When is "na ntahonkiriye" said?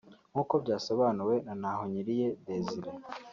1.45-2.27